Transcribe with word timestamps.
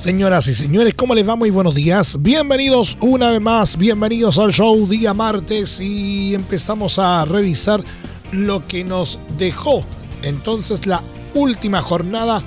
Señoras 0.00 0.46
y 0.46 0.54
señores, 0.54 0.94
¿cómo 0.94 1.14
les 1.14 1.28
va? 1.28 1.36
Muy 1.36 1.50
buenos 1.50 1.74
días. 1.74 2.22
Bienvenidos 2.22 2.96
una 3.02 3.32
vez 3.32 3.40
más, 3.42 3.76
bienvenidos 3.76 4.38
al 4.38 4.50
show 4.50 4.88
día 4.88 5.12
martes 5.12 5.78
y 5.78 6.34
empezamos 6.34 6.98
a 6.98 7.26
revisar 7.26 7.84
lo 8.32 8.66
que 8.66 8.82
nos 8.82 9.18
dejó 9.36 9.84
entonces 10.22 10.86
la 10.86 11.02
última 11.34 11.82
jornada 11.82 12.42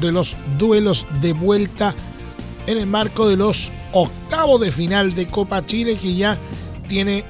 de 0.00 0.10
los 0.10 0.34
duelos 0.58 1.06
de 1.20 1.32
vuelta 1.32 1.94
en 2.66 2.78
el 2.78 2.86
marco 2.88 3.28
de 3.28 3.36
los 3.36 3.70
octavos 3.92 4.60
de 4.60 4.72
final 4.72 5.14
de 5.14 5.28
Copa 5.28 5.64
Chile 5.64 5.96
que 5.96 6.16
ya 6.16 6.38
tiene 6.88 7.22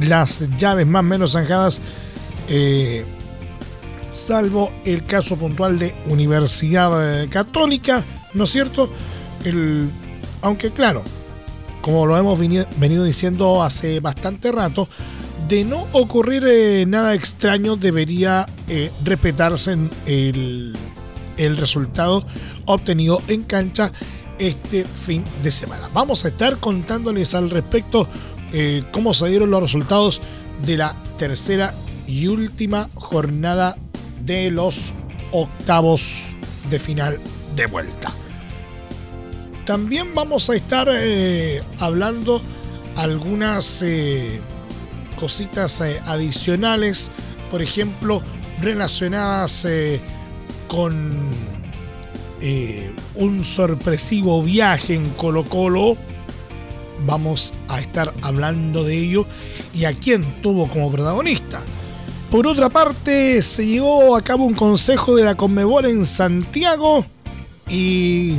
las 0.00 0.44
llaves 0.56 0.86
más 0.86 1.00
o 1.00 1.02
menos 1.02 1.32
zanjadas, 1.32 1.80
eh, 2.48 3.04
salvo 4.12 4.70
el 4.84 5.04
caso 5.06 5.36
puntual 5.36 5.80
de 5.80 5.92
Universidad 6.06 7.28
Católica 7.30 8.04
¿no 8.34 8.44
es 8.44 8.50
cierto? 8.50 8.90
El, 9.44 9.88
aunque 10.40 10.70
claro, 10.70 11.02
como 11.80 12.06
lo 12.06 12.16
hemos 12.16 12.38
venido 12.38 13.04
diciendo 13.04 13.62
hace 13.62 14.00
bastante 14.00 14.52
rato, 14.52 14.88
de 15.48 15.64
no 15.64 15.86
ocurrir 15.92 16.44
eh, 16.46 16.84
nada 16.86 17.14
extraño 17.14 17.76
debería 17.76 18.46
eh, 18.68 18.90
respetarse 19.04 19.76
el, 20.06 20.76
el 21.36 21.56
resultado 21.56 22.24
obtenido 22.64 23.20
en 23.28 23.42
cancha 23.42 23.92
este 24.38 24.84
fin 24.84 25.24
de 25.42 25.50
semana. 25.50 25.88
Vamos 25.92 26.24
a 26.24 26.28
estar 26.28 26.58
contándoles 26.58 27.34
al 27.34 27.50
respecto 27.50 28.08
eh, 28.52 28.82
cómo 28.92 29.14
se 29.14 29.28
dieron 29.28 29.50
los 29.50 29.62
resultados 29.62 30.20
de 30.64 30.76
la 30.76 30.94
tercera 31.18 31.74
y 32.06 32.26
última 32.26 32.88
jornada 32.94 33.76
de 34.24 34.50
los 34.50 34.92
octavos 35.32 36.36
de 36.70 36.78
final 36.78 37.18
de 37.56 37.66
vuelta. 37.66 38.12
También 39.64 40.12
vamos 40.14 40.50
a 40.50 40.56
estar 40.56 40.88
eh, 40.90 41.62
hablando 41.78 42.42
algunas 42.96 43.80
eh, 43.82 44.40
cositas 45.18 45.80
eh, 45.80 46.00
adicionales, 46.04 47.10
por 47.50 47.62
ejemplo, 47.62 48.22
relacionadas 48.60 49.66
con 50.66 51.52
un 53.14 53.44
sorpresivo 53.44 54.42
viaje 54.42 54.94
en 54.94 55.10
Colo 55.10 55.44
Colo. 55.44 55.96
Vamos 57.06 57.54
a 57.68 57.78
estar 57.78 58.12
hablando 58.22 58.82
de 58.82 58.98
ello 58.98 59.26
y 59.72 59.84
a 59.84 59.92
quién 59.92 60.24
tuvo 60.42 60.66
como 60.66 60.90
protagonista. 60.90 61.60
Por 62.32 62.48
otra 62.48 62.68
parte, 62.68 63.42
se 63.42 63.66
llevó 63.66 64.16
a 64.16 64.22
cabo 64.22 64.44
un 64.44 64.54
consejo 64.54 65.14
de 65.14 65.24
la 65.24 65.36
Conmebol 65.36 65.86
en 65.86 66.04
Santiago 66.04 67.04
y 67.68 68.34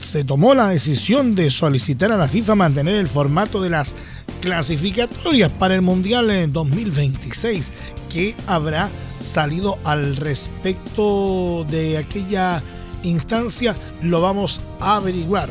se 0.00 0.24
tomó 0.24 0.54
la 0.54 0.68
decisión 0.68 1.34
de 1.34 1.50
solicitar 1.50 2.10
a 2.10 2.16
la 2.16 2.26
FIFA 2.26 2.54
mantener 2.54 2.94
el 2.94 3.06
formato 3.06 3.60
de 3.60 3.70
las 3.70 3.94
clasificatorias 4.40 5.50
para 5.50 5.74
el 5.74 5.82
Mundial 5.82 6.30
en 6.30 6.52
2026, 6.52 7.72
que 8.10 8.34
habrá 8.46 8.88
salido 9.20 9.78
al 9.84 10.16
respecto 10.16 11.66
de 11.70 11.98
aquella 11.98 12.62
instancia, 13.02 13.76
lo 14.02 14.22
vamos 14.22 14.62
a 14.80 14.96
averiguar. 14.96 15.50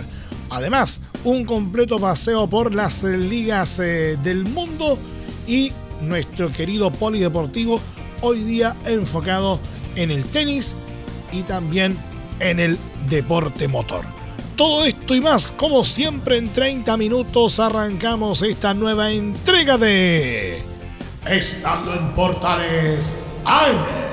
Además, 0.49 1.01
un 1.23 1.45
completo 1.45 1.99
paseo 1.99 2.47
por 2.47 2.73
las 2.73 3.03
ligas 3.03 3.79
eh, 3.79 4.17
del 4.23 4.45
mundo 4.45 4.97
y 5.47 5.71
nuestro 6.01 6.51
querido 6.51 6.91
polideportivo 6.91 7.79
hoy 8.21 8.39
día 8.43 8.75
enfocado 8.85 9.59
en 9.95 10.09
el 10.09 10.23
tenis 10.25 10.75
y 11.31 11.43
también 11.43 11.95
en 12.39 12.59
el 12.59 12.79
deporte 13.09 13.67
motor. 13.67 14.18
Todo 14.59 14.83
esto 14.83 15.15
y 15.15 15.21
más, 15.21 15.53
como 15.53 15.85
siempre, 15.85 16.37
en 16.37 16.51
30 16.51 16.97
minutos 16.97 17.61
arrancamos 17.61 18.41
esta 18.41 18.73
nueva 18.73 19.09
entrega 19.09 19.77
de 19.77 20.61
Estando 21.25 21.93
en 21.93 22.09
Portales 22.09 23.19
AM. 23.45 24.08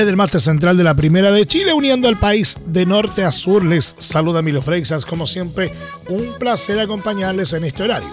Desde 0.00 0.12
el 0.12 0.16
máster 0.16 0.40
central 0.40 0.78
de 0.78 0.84
la 0.84 0.94
Primera 0.94 1.30
de 1.30 1.46
Chile, 1.46 1.74
uniendo 1.74 2.08
al 2.08 2.18
país 2.18 2.56
de 2.64 2.86
norte 2.86 3.22
a 3.22 3.30
sur, 3.30 3.62
les 3.62 3.94
saluda 3.98 4.40
Milo 4.40 4.62
Freixas. 4.62 5.04
Como 5.04 5.26
siempre, 5.26 5.74
un 6.08 6.38
placer 6.38 6.80
acompañarles 6.80 7.52
en 7.52 7.64
este 7.64 7.82
horario. 7.82 8.08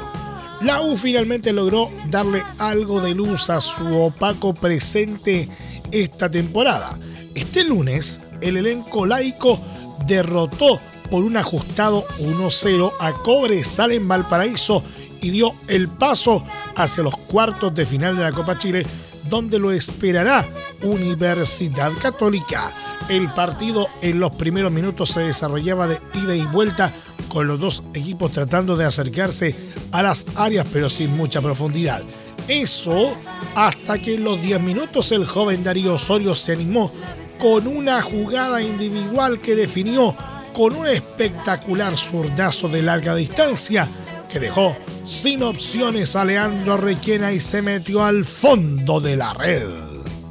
La 0.59 0.81
U 0.81 0.97
finalmente 0.97 1.53
logró 1.53 1.89
darle 2.09 2.43
algo 2.59 2.99
de 2.99 3.15
luz 3.15 3.49
a 3.49 3.61
su 3.61 3.87
opaco 4.01 4.53
presente 4.53 5.47
esta 5.89 6.29
temporada. 6.29 6.99
Este 7.33 7.63
lunes, 7.63 8.19
el 8.41 8.57
elenco 8.57 9.05
laico 9.05 9.57
derrotó 10.05 10.81
por 11.09 11.23
un 11.23 11.37
ajustado 11.37 12.05
1-0 12.19 12.91
a 12.99 13.13
Cobresal 13.13 13.93
en 13.93 14.05
Valparaíso 14.09 14.83
y 15.21 15.29
dio 15.29 15.53
el 15.69 15.87
paso 15.87 16.43
hacia 16.75 17.03
los 17.03 17.15
cuartos 17.15 17.73
de 17.73 17.85
final 17.85 18.17
de 18.17 18.23
la 18.23 18.33
Copa 18.33 18.57
Chile, 18.57 18.85
donde 19.29 19.57
lo 19.57 19.71
esperará 19.71 20.49
Universidad 20.81 21.91
Católica. 22.01 22.73
El 23.09 23.29
partido 23.29 23.87
en 24.01 24.19
los 24.19 24.35
primeros 24.35 24.71
minutos 24.71 25.09
se 25.09 25.21
desarrollaba 25.21 25.87
de 25.87 25.99
ida 26.13 26.35
y 26.35 26.45
vuelta 26.45 26.93
con 27.29 27.47
los 27.47 27.59
dos 27.59 27.83
equipos 27.93 28.31
tratando 28.31 28.75
de 28.75 28.85
acercarse 28.85 29.55
a 29.91 30.03
las 30.03 30.25
áreas 30.35 30.65
pero 30.71 30.89
sin 30.89 31.15
mucha 31.15 31.41
profundidad. 31.41 32.03
Eso 32.47 33.15
hasta 33.55 33.99
que 34.01 34.15
en 34.15 34.23
los 34.23 34.41
10 34.41 34.61
minutos 34.61 35.11
el 35.11 35.25
joven 35.25 35.63
Darío 35.63 35.95
Osorio 35.95 36.33
se 36.33 36.53
animó 36.53 36.91
con 37.39 37.67
una 37.67 38.01
jugada 38.01 38.61
individual 38.61 39.39
que 39.39 39.55
definió 39.55 40.15
con 40.53 40.75
un 40.75 40.87
espectacular 40.87 41.97
zurdazo 41.97 42.67
de 42.67 42.81
larga 42.81 43.15
distancia 43.15 43.87
que 44.27 44.39
dejó 44.39 44.75
sin 45.05 45.43
opciones 45.43 46.15
a 46.15 46.25
Leandro 46.25 46.77
Requena 46.77 47.31
y 47.31 47.39
se 47.39 47.61
metió 47.61 48.03
al 48.03 48.25
fondo 48.25 48.99
de 48.99 49.15
la 49.15 49.33
red. 49.33 49.86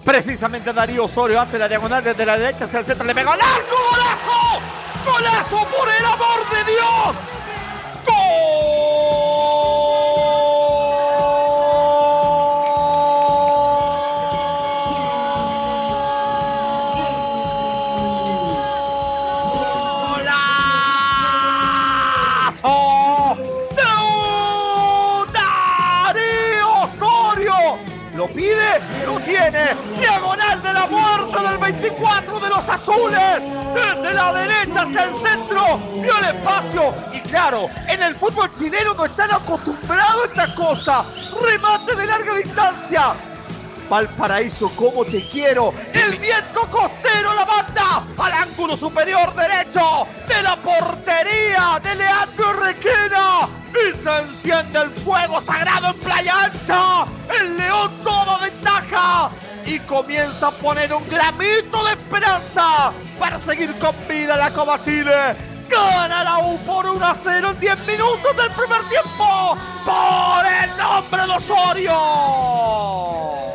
Precisamente 0.07 0.73
Darío 0.73 1.07
Osorio 1.07 1.41
hace 1.41 1.59
la 1.59 1.67
diagonal 1.69 2.03
desde 2.03 2.25
la 2.25 2.39
derecha 2.39 2.67
hacia 2.67 2.79
el 2.79 2.87
centro. 2.87 3.05
Le 3.05 3.13
pega 3.13 3.33
al 3.33 3.41
arco. 3.41 3.75
¡Golazo! 3.91 4.61
¡Golazo 5.05 5.67
por 5.77 5.89
el 5.89 6.05
amor 6.05 6.49
de 6.49 6.73
Dios! 6.73 7.17
¡Gol! 8.07 8.66
Del 31.43 31.59
24 31.59 32.41
de 32.41 32.49
los 32.49 32.69
azules. 32.69 33.43
Desde 33.75 34.15
la 34.15 34.33
derecha 34.33 34.83
hacia 34.83 35.03
el 35.05 35.29
centro. 35.29 35.79
Vio 35.95 36.19
el 36.19 36.37
espacio. 36.37 36.95
Y 37.13 37.21
claro, 37.21 37.69
en 37.89 38.03
el 38.03 38.15
fútbol 38.15 38.51
chileno 38.57 38.95
no 38.95 39.05
están 39.05 39.31
acostumbrados 39.33 40.23
a 40.23 40.27
esta 40.27 40.55
cosa. 40.55 41.05
Remate 41.41 41.95
de 41.95 42.07
larga 42.07 42.35
distancia. 42.35 43.15
Valparaíso, 43.89 44.71
como 44.71 45.05
te 45.05 45.27
quiero. 45.29 45.73
El 45.93 46.19
viento 46.19 46.63
costero 46.71 47.35
la 47.35 47.47
manda 47.47 48.03
al 48.19 48.33
ángulo 48.33 48.77
superior 48.77 49.35
derecho 49.35 50.07
de 50.27 50.43
la 50.43 50.57
portería 50.57 51.81
de 51.83 51.95
Leandro 51.95 52.53
Requena. 52.55 53.49
Y 53.71 53.97
se 53.97 54.19
enciende 54.19 54.81
el 54.81 54.91
fuego 54.91 55.41
sagrado 55.41 55.89
en 55.89 56.01
Playa 56.01 56.45
Ancha. 56.45 57.05
El 57.41 57.57
León 57.57 57.91
todo 58.03 58.39
ventaja. 58.41 59.31
Comienza 59.87 60.49
a 60.49 60.51
poner 60.51 60.93
un 60.93 61.09
gramito 61.09 61.85
de 61.85 61.93
esperanza 61.93 62.93
para 63.21 63.39
seguir 63.41 63.73
con 63.79 63.95
vida 64.09 64.37
la 64.37 64.51
Copa 64.51 64.81
Chile. 64.83 65.13
Gana 65.71 66.25
la 66.25 66.39
U 66.39 66.59
por 66.67 66.87
1 66.87 67.05
a 67.07 67.15
0 67.15 67.51
en 67.53 67.61
10 67.61 67.79
minutos 67.87 68.37
del 68.37 68.51
primer 68.51 68.83
tiempo. 68.89 69.57
Por 69.85 70.45
el 70.45 70.77
nombre 70.77 71.23
de 71.23 71.33
Osorio. 71.37 71.95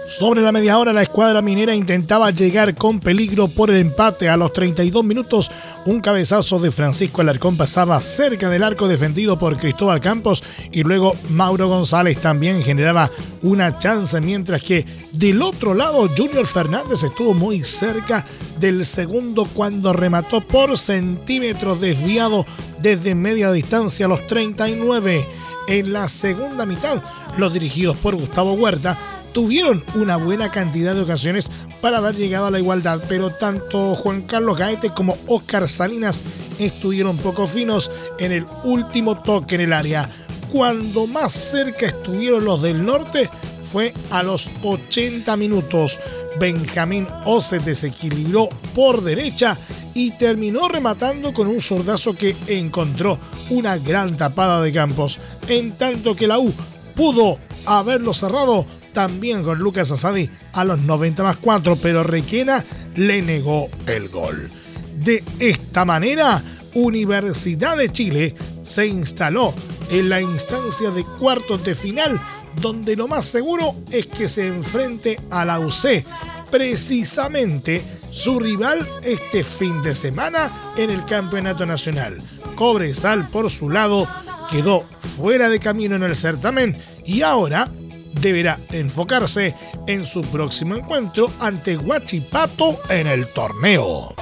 Sobre 0.07 0.41
la 0.41 0.51
media 0.51 0.77
hora 0.77 0.91
la 0.91 1.03
escuadra 1.03 1.41
minera 1.41 1.73
intentaba 1.73 2.31
llegar 2.31 2.75
con 2.75 2.99
peligro 2.99 3.47
por 3.47 3.69
el 3.69 3.77
empate. 3.77 4.29
A 4.29 4.37
los 4.37 4.51
32 4.53 5.03
minutos 5.03 5.51
un 5.85 5.99
cabezazo 5.99 6.59
de 6.59 6.71
Francisco 6.71 7.21
Alarcón 7.21 7.57
pasaba 7.57 7.99
cerca 8.01 8.49
del 8.49 8.63
arco 8.63 8.87
defendido 8.87 9.37
por 9.39 9.57
Cristóbal 9.57 9.99
Campos 9.99 10.43
y 10.71 10.83
luego 10.83 11.15
Mauro 11.29 11.67
González 11.67 12.17
también 12.19 12.61
generaba 12.61 13.09
una 13.41 13.77
chance 13.79 14.19
mientras 14.21 14.61
que 14.61 14.85
del 15.11 15.41
otro 15.41 15.73
lado 15.73 16.09
Junior 16.15 16.45
Fernández 16.45 17.03
estuvo 17.03 17.33
muy 17.33 17.63
cerca 17.63 18.25
del 18.59 18.85
segundo 18.85 19.45
cuando 19.45 19.91
remató 19.93 20.41
por 20.41 20.77
centímetros 20.77 21.81
desviado 21.81 22.45
desde 22.79 23.15
media 23.15 23.51
distancia 23.51 24.05
a 24.05 24.09
los 24.09 24.27
39. 24.27 25.27
En 25.67 25.93
la 25.93 26.07
segunda 26.07 26.65
mitad, 26.65 27.01
los 27.37 27.53
dirigidos 27.53 27.95
por 27.97 28.15
Gustavo 28.15 28.53
Huerta 28.53 28.97
tuvieron 29.33 29.83
una 29.95 30.17
buena 30.17 30.51
cantidad 30.51 30.93
de 30.93 31.01
ocasiones 31.01 31.51
para 31.81 31.97
haber 31.97 32.15
llegado 32.15 32.47
a 32.47 32.51
la 32.51 32.59
igualdad, 32.59 33.01
pero 33.07 33.29
tanto 33.29 33.95
Juan 33.95 34.21
Carlos 34.21 34.57
Gaete 34.57 34.91
como 34.91 35.17
Oscar 35.27 35.67
Salinas 35.67 36.21
estuvieron 36.59 37.17
poco 37.17 37.47
finos 37.47 37.91
en 38.19 38.31
el 38.31 38.45
último 38.63 39.21
toque 39.21 39.55
en 39.55 39.61
el 39.61 39.73
área. 39.73 40.09
Cuando 40.51 41.07
más 41.07 41.31
cerca 41.31 41.87
estuvieron 41.87 42.45
los 42.45 42.61
del 42.61 42.85
norte 42.85 43.29
fue 43.71 43.93
a 44.11 44.21
los 44.21 44.51
80 44.63 45.35
minutos. 45.37 45.99
Benjamín 46.39 47.07
Ose 47.25 47.59
desequilibró 47.59 48.49
por 48.75 49.01
derecha 49.01 49.57
y 49.93 50.11
terminó 50.11 50.67
rematando 50.67 51.33
con 51.33 51.47
un 51.47 51.61
sordazo 51.61 52.13
que 52.13 52.35
encontró 52.47 53.17
una 53.49 53.77
gran 53.77 54.15
tapada 54.17 54.61
de 54.61 54.71
campos, 54.71 55.17
en 55.47 55.71
tanto 55.73 56.15
que 56.15 56.27
la 56.27 56.39
U 56.39 56.53
pudo 56.95 57.37
haberlo 57.65 58.13
cerrado 58.13 58.65
también 58.93 59.43
con 59.43 59.59
Lucas 59.59 59.91
Asadi 59.91 60.29
a 60.53 60.63
los 60.63 60.79
90 60.79 61.23
más 61.23 61.37
4, 61.37 61.77
pero 61.81 62.03
Requena 62.03 62.63
le 62.95 63.21
negó 63.21 63.69
el 63.87 64.09
gol. 64.09 64.49
De 64.97 65.23
esta 65.39 65.85
manera, 65.85 66.43
Universidad 66.73 67.77
de 67.77 67.91
Chile 67.91 68.35
se 68.61 68.87
instaló 68.87 69.53
en 69.89 70.09
la 70.09 70.21
instancia 70.21 70.91
de 70.91 71.03
cuartos 71.03 71.63
de 71.63 71.75
final, 71.75 72.21
donde 72.61 72.95
lo 72.95 73.07
más 73.07 73.25
seguro 73.25 73.75
es 73.91 74.05
que 74.05 74.29
se 74.29 74.47
enfrente 74.47 75.19
a 75.29 75.43
la 75.43 75.59
UC, 75.59 76.05
precisamente 76.49 77.81
su 78.11 78.39
rival 78.39 78.87
este 79.03 79.43
fin 79.43 79.81
de 79.81 79.95
semana 79.95 80.73
en 80.77 80.89
el 80.89 81.05
Campeonato 81.05 81.65
Nacional. 81.65 82.21
Cobresal, 82.55 83.27
por 83.27 83.49
su 83.49 83.69
lado, 83.69 84.07
quedó 84.49 84.83
fuera 85.17 85.49
de 85.49 85.59
camino 85.59 85.95
en 85.95 86.03
el 86.03 86.15
certamen 86.15 86.77
y 87.05 87.21
ahora 87.21 87.69
deberá 88.13 88.59
enfocarse 88.71 89.55
en 89.87 90.05
su 90.05 90.21
próximo 90.23 90.75
encuentro 90.75 91.31
ante 91.39 91.77
Huachipato 91.77 92.79
en 92.89 93.07
el 93.07 93.27
torneo. 93.27 94.15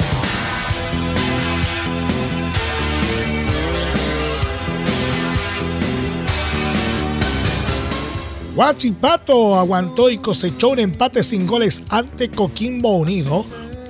Huachipato 8.55 9.55
aguantó 9.55 10.09
y 10.09 10.17
cosechó 10.17 10.69
un 10.69 10.79
empate 10.79 11.23
sin 11.23 11.47
goles 11.47 11.83
ante 11.89 12.29
Coquimbo 12.29 12.97
Unido 12.97 13.45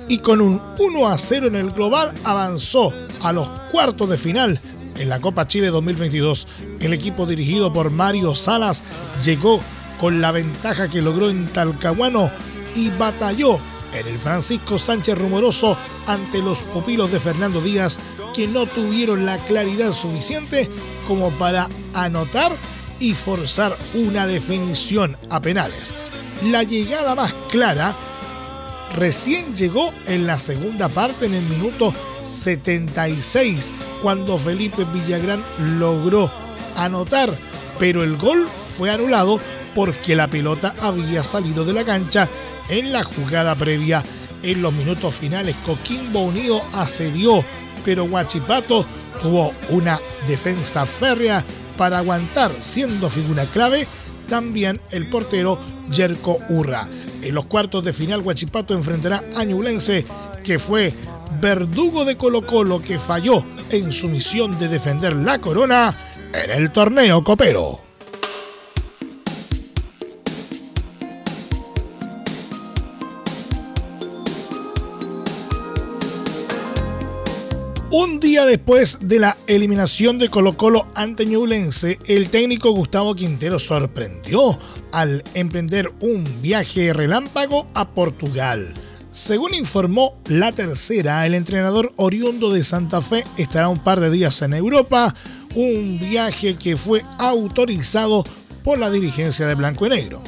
y 0.08 0.18
con 0.18 0.40
un 0.40 0.60
1 0.78 1.08
a 1.08 1.18
0 1.18 1.48
en 1.48 1.56
el 1.56 1.70
global 1.72 2.12
avanzó 2.22 2.92
a 3.22 3.32
los 3.32 3.50
cuartos 3.72 4.08
de 4.08 4.16
final 4.16 4.60
en 4.96 5.08
la 5.08 5.20
Copa 5.20 5.48
Chile 5.48 5.70
2022. 5.70 6.46
El 6.78 6.92
equipo 6.92 7.26
dirigido 7.26 7.72
por 7.72 7.90
Mario 7.90 8.34
Salas 8.36 8.84
llegó 9.24 9.60
con 10.00 10.20
la 10.20 10.32
ventaja 10.32 10.88
que 10.88 11.02
logró 11.02 11.28
en 11.28 11.46
Talcahuano 11.46 12.30
y 12.74 12.88
batalló 12.90 13.60
en 13.92 14.06
el 14.06 14.18
Francisco 14.18 14.78
Sánchez 14.78 15.18
Rumoroso 15.18 15.76
ante 16.06 16.38
los 16.38 16.62
pupilos 16.62 17.12
de 17.12 17.20
Fernando 17.20 17.60
Díaz 17.60 17.98
que 18.34 18.48
no 18.48 18.66
tuvieron 18.66 19.26
la 19.26 19.38
claridad 19.44 19.92
suficiente 19.92 20.70
como 21.06 21.30
para 21.32 21.68
anotar 21.92 22.52
y 22.98 23.14
forzar 23.14 23.76
una 23.94 24.26
definición 24.26 25.16
a 25.28 25.40
penales. 25.40 25.92
La 26.44 26.62
llegada 26.62 27.14
más 27.14 27.34
clara 27.50 27.94
recién 28.96 29.54
llegó 29.54 29.92
en 30.06 30.26
la 30.26 30.38
segunda 30.38 30.88
parte 30.88 31.26
en 31.26 31.34
el 31.34 31.44
minuto 31.48 31.92
76 32.24 33.72
cuando 34.02 34.38
Felipe 34.38 34.84
Villagrán 34.84 35.42
logró 35.78 36.30
anotar, 36.76 37.30
pero 37.78 38.02
el 38.02 38.16
gol 38.16 38.46
fue 38.76 38.90
anulado 38.90 39.40
porque 39.74 40.16
la 40.16 40.28
pelota 40.28 40.74
había 40.80 41.22
salido 41.22 41.64
de 41.64 41.72
la 41.72 41.84
cancha 41.84 42.28
en 42.68 42.92
la 42.92 43.02
jugada 43.02 43.54
previa. 43.54 44.02
En 44.42 44.62
los 44.62 44.72
minutos 44.72 45.14
finales 45.14 45.54
Coquimbo 45.66 46.20
Unido 46.20 46.62
asedió, 46.72 47.44
pero 47.84 48.04
Huachipato 48.04 48.86
tuvo 49.22 49.52
una 49.70 50.00
defensa 50.26 50.86
férrea 50.86 51.44
para 51.76 51.98
aguantar, 51.98 52.52
siendo 52.58 53.10
figura 53.10 53.44
clave 53.46 53.86
también 54.28 54.80
el 54.90 55.10
portero 55.10 55.58
Jerko 55.90 56.38
Urra. 56.48 56.88
En 57.22 57.34
los 57.34 57.46
cuartos 57.46 57.84
de 57.84 57.92
final 57.92 58.20
Huachipato 58.20 58.74
enfrentará 58.74 59.22
a 59.36 59.44
Ñublense, 59.44 60.06
que 60.42 60.58
fue 60.58 60.94
verdugo 61.40 62.04
de 62.04 62.16
Colo 62.16 62.46
Colo 62.46 62.80
que 62.80 62.98
falló 62.98 63.44
en 63.70 63.92
su 63.92 64.08
misión 64.08 64.58
de 64.58 64.68
defender 64.68 65.14
la 65.14 65.38
corona 65.38 65.94
en 66.32 66.50
el 66.50 66.72
torneo 66.72 67.22
copero. 67.22 67.89
Un 77.92 78.20
día 78.20 78.46
después 78.46 78.98
de 79.00 79.18
la 79.18 79.36
eliminación 79.48 80.20
de 80.20 80.28
Colo 80.28 80.56
Colo 80.56 80.86
ante 80.94 81.26
Ñublense, 81.26 81.98
el 82.06 82.30
técnico 82.30 82.70
Gustavo 82.70 83.16
Quintero 83.16 83.58
sorprendió 83.58 84.56
al 84.92 85.24
emprender 85.34 85.92
un 85.98 86.24
viaje 86.40 86.92
relámpago 86.92 87.66
a 87.74 87.88
Portugal. 87.88 88.74
Según 89.10 89.54
informó 89.54 90.16
La 90.26 90.52
Tercera, 90.52 91.26
el 91.26 91.34
entrenador 91.34 91.92
oriundo 91.96 92.52
de 92.52 92.62
Santa 92.62 93.02
Fe 93.02 93.24
estará 93.36 93.68
un 93.68 93.80
par 93.80 93.98
de 93.98 94.10
días 94.10 94.40
en 94.42 94.54
Europa, 94.54 95.12
un 95.56 95.98
viaje 95.98 96.54
que 96.54 96.76
fue 96.76 97.02
autorizado 97.18 98.22
por 98.62 98.78
la 98.78 98.88
dirigencia 98.90 99.48
de 99.48 99.56
Blanco 99.56 99.86
y 99.86 99.90
Negro. 99.90 100.22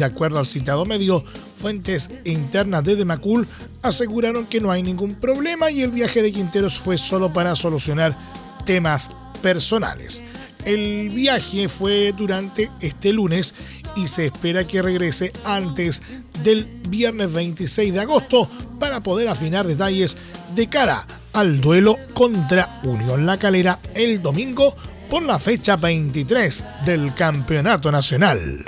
De 0.00 0.06
acuerdo 0.06 0.38
al 0.38 0.46
citado 0.46 0.86
medio, 0.86 1.22
fuentes 1.60 2.10
internas 2.24 2.82
de 2.84 2.96
Demacul 2.96 3.46
aseguraron 3.82 4.46
que 4.46 4.58
no 4.58 4.70
hay 4.70 4.82
ningún 4.82 5.14
problema 5.14 5.70
y 5.70 5.82
el 5.82 5.90
viaje 5.90 6.22
de 6.22 6.32
Quinteros 6.32 6.78
fue 6.78 6.96
solo 6.96 7.34
para 7.34 7.54
solucionar 7.54 8.16
temas 8.64 9.10
personales. 9.42 10.24
El 10.64 11.10
viaje 11.10 11.68
fue 11.68 12.14
durante 12.16 12.70
este 12.80 13.12
lunes 13.12 13.54
y 13.94 14.08
se 14.08 14.24
espera 14.24 14.66
que 14.66 14.80
regrese 14.80 15.34
antes 15.44 16.00
del 16.42 16.64
viernes 16.88 17.30
26 17.34 17.92
de 17.92 18.00
agosto 18.00 18.48
para 18.78 19.02
poder 19.02 19.28
afinar 19.28 19.66
detalles 19.66 20.16
de 20.54 20.66
cara 20.66 21.06
al 21.34 21.60
duelo 21.60 21.98
contra 22.14 22.80
Unión 22.84 23.26
La 23.26 23.36
Calera 23.36 23.78
el 23.94 24.22
domingo 24.22 24.72
por 25.10 25.22
la 25.22 25.38
fecha 25.38 25.76
23 25.76 26.64
del 26.86 27.12
Campeonato 27.12 27.92
Nacional. 27.92 28.64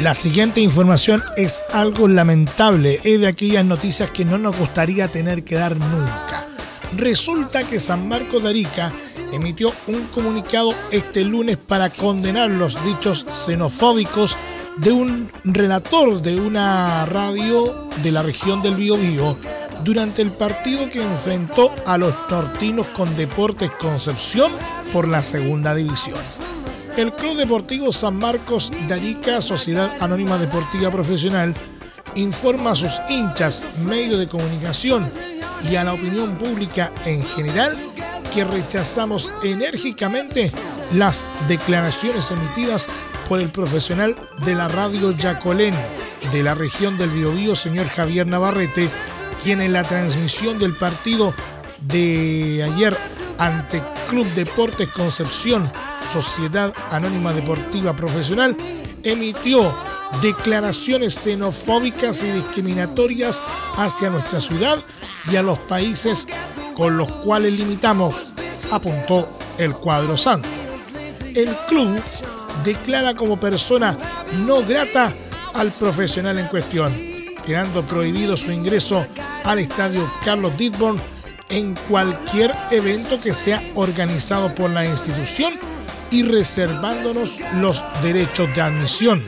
La 0.00 0.14
siguiente 0.14 0.62
información 0.62 1.22
es 1.36 1.62
algo 1.74 2.08
lamentable, 2.08 3.00
es 3.04 3.20
de 3.20 3.26
aquellas 3.26 3.66
noticias 3.66 4.10
que 4.10 4.24
no 4.24 4.38
nos 4.38 4.56
gustaría 4.56 5.08
tener 5.08 5.44
que 5.44 5.56
dar 5.56 5.76
nunca. 5.76 6.48
Resulta 6.96 7.64
que 7.64 7.78
San 7.80 8.08
Marcos 8.08 8.42
de 8.42 8.48
Arica 8.48 8.90
emitió 9.30 9.74
un 9.88 10.06
comunicado 10.06 10.74
este 10.90 11.22
lunes 11.22 11.58
para 11.58 11.90
condenar 11.90 12.50
los 12.50 12.82
dichos 12.82 13.26
xenofóbicos 13.28 14.38
de 14.78 14.90
un 14.90 15.30
relator 15.44 16.22
de 16.22 16.40
una 16.40 17.04
radio 17.04 17.90
de 18.02 18.10
la 18.10 18.22
región 18.22 18.62
del 18.62 18.76
Biobío 18.76 19.36
durante 19.84 20.22
el 20.22 20.30
partido 20.30 20.90
que 20.90 21.02
enfrentó 21.02 21.74
a 21.84 21.98
los 21.98 22.14
nortinos 22.30 22.86
con 22.96 23.14
Deportes 23.16 23.70
Concepción 23.78 24.50
por 24.94 25.06
la 25.06 25.22
segunda 25.22 25.74
división. 25.74 26.16
El 27.00 27.14
Club 27.14 27.34
Deportivo 27.34 27.94
San 27.94 28.18
Marcos 28.18 28.70
de 28.70 28.92
Arica, 28.92 29.40
Sociedad 29.40 29.90
Anónima 30.00 30.36
Deportiva 30.36 30.90
Profesional, 30.90 31.54
informa 32.14 32.72
a 32.72 32.76
sus 32.76 33.00
hinchas, 33.08 33.64
medios 33.86 34.18
de 34.18 34.28
comunicación 34.28 35.08
y 35.70 35.76
a 35.76 35.84
la 35.84 35.94
opinión 35.94 36.36
pública 36.36 36.92
en 37.06 37.24
general 37.24 37.74
que 38.34 38.44
rechazamos 38.44 39.32
enérgicamente 39.42 40.52
las 40.92 41.24
declaraciones 41.48 42.30
emitidas 42.32 42.86
por 43.30 43.40
el 43.40 43.48
profesional 43.48 44.14
de 44.44 44.54
la 44.54 44.68
radio 44.68 45.12
Yacolén 45.12 45.74
de 46.30 46.42
la 46.42 46.52
región 46.52 46.98
del 46.98 47.08
Biobío, 47.08 47.56
señor 47.56 47.88
Javier 47.88 48.26
Navarrete, 48.26 48.90
quien 49.42 49.62
en 49.62 49.72
la 49.72 49.84
transmisión 49.84 50.58
del 50.58 50.74
partido 50.74 51.32
de 51.80 52.62
ayer 52.62 52.94
ante 53.38 53.80
Club 54.10 54.26
Deportes 54.34 54.88
Concepción, 54.88 55.70
Sociedad 56.12 56.74
Anónima 56.90 57.32
Deportiva 57.32 57.94
Profesional, 57.94 58.56
emitió 59.04 59.72
declaraciones 60.20 61.14
xenofóbicas 61.14 62.24
y 62.24 62.32
discriminatorias 62.32 63.40
hacia 63.76 64.10
nuestra 64.10 64.40
ciudad 64.40 64.82
y 65.30 65.36
a 65.36 65.42
los 65.42 65.60
países 65.60 66.26
con 66.74 66.96
los 66.96 67.08
cuales 67.08 67.56
limitamos, 67.56 68.32
apuntó 68.72 69.28
el 69.58 69.74
cuadro 69.74 70.16
santo. 70.16 70.48
El 71.32 71.54
club 71.68 72.02
declara 72.64 73.14
como 73.14 73.38
persona 73.38 73.96
no 74.44 74.66
grata 74.66 75.14
al 75.54 75.70
profesional 75.70 76.36
en 76.40 76.48
cuestión, 76.48 76.92
quedando 77.46 77.84
prohibido 77.84 78.36
su 78.36 78.50
ingreso 78.50 79.06
al 79.44 79.60
estadio 79.60 80.10
Carlos 80.24 80.56
Didborn 80.56 81.00
en 81.50 81.74
cualquier 81.88 82.54
evento 82.70 83.20
que 83.20 83.34
sea 83.34 83.62
organizado 83.74 84.52
por 84.54 84.70
la 84.70 84.86
institución 84.86 85.54
y 86.10 86.22
reservándonos 86.22 87.38
los 87.56 87.82
derechos 88.02 88.54
de 88.54 88.62
admisión. 88.62 89.22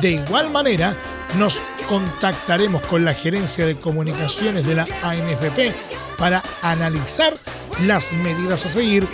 De 0.00 0.12
igual 0.12 0.50
manera, 0.50 0.94
nos 1.38 1.60
contactaremos 1.88 2.82
con 2.82 3.04
la 3.04 3.14
gerencia 3.14 3.66
de 3.66 3.78
comunicaciones 3.78 4.66
de 4.66 4.74
la 4.74 4.86
ANFP 5.02 5.74
para 6.18 6.42
analizar 6.62 7.34
las 7.82 8.12
medidas 8.12 8.64
a 8.66 8.68
seguir 8.68 9.06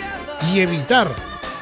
y 0.51 0.59
evitar 0.59 1.09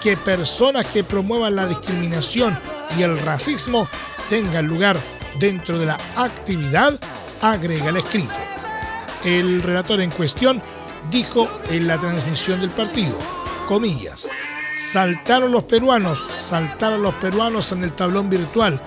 que 0.01 0.17
personas 0.17 0.87
que 0.87 1.03
promuevan 1.03 1.55
la 1.55 1.67
discriminación 1.67 2.57
y 2.97 3.03
el 3.03 3.17
racismo 3.19 3.87
tengan 4.29 4.67
lugar 4.67 4.97
dentro 5.39 5.77
de 5.77 5.85
la 5.85 5.97
actividad, 6.15 6.99
agrega 7.41 7.89
el 7.89 7.97
escrito. 7.97 8.33
El 9.23 9.61
relator 9.61 10.01
en 10.01 10.09
cuestión 10.09 10.61
dijo 11.09 11.49
en 11.69 11.87
la 11.87 11.97
transmisión 11.97 12.61
del 12.61 12.69
partido, 12.69 13.17
comillas, 13.67 14.27
saltaron 14.91 15.51
los 15.51 15.63
peruanos, 15.63 16.19
saltaron 16.39 17.01
los 17.01 17.13
peruanos 17.15 17.71
en 17.71 17.83
el 17.83 17.93
tablón 17.93 18.29
virtual. 18.29 18.81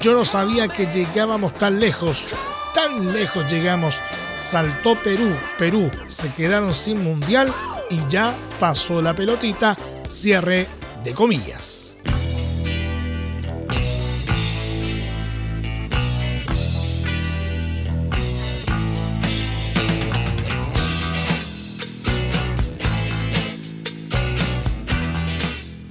Yo 0.00 0.14
no 0.14 0.24
sabía 0.24 0.68
que 0.68 0.86
llegábamos 0.86 1.54
tan 1.54 1.80
lejos, 1.80 2.26
tan 2.74 3.12
lejos 3.12 3.50
llegamos. 3.50 3.98
Saltó 4.38 4.94
Perú, 4.96 5.32
Perú, 5.58 5.90
se 6.08 6.30
quedaron 6.32 6.74
sin 6.74 7.02
mundial 7.02 7.52
y 7.88 7.98
ya 8.08 8.34
pasó 8.60 9.00
la 9.00 9.14
pelotita, 9.14 9.76
cierre 10.08 10.66
de 11.02 11.14
comillas. 11.14 11.83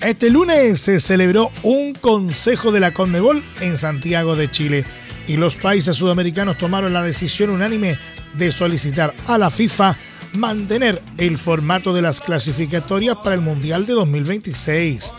Este 0.04 0.30
lunes 0.30 0.82
se 0.82 1.00
celebró 1.00 1.50
un 1.64 1.94
consejo 1.94 2.74
de 2.74 2.82
la 2.82 2.94
Conmebol 2.94 3.42
en 3.62 3.78
Santiago 3.78 4.36
de 4.36 4.52
Chile 4.52 4.84
y 5.28 5.38
los 5.38 5.56
países 5.56 5.96
sudamericanos 5.96 6.58
tomaron 6.58 6.92
la 6.92 7.04
decisión 7.04 7.50
unánime 7.50 7.98
de 8.34 8.52
solicitar 8.52 9.16
a 9.28 9.38
la 9.38 9.50
FIFA 9.50 9.96
mantener 10.34 11.02
el 11.18 11.38
formato 11.38 11.94
de 11.94 12.02
las 12.02 12.20
clasificatorias 12.20 13.16
para 13.24 13.36
el 13.36 13.40
Mundial 13.40 13.86
de 13.86 13.94
2026. 13.94 15.14